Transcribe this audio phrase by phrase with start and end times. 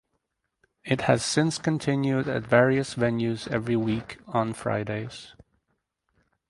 [0.83, 5.35] It had since continued at various venues every week on Fridays.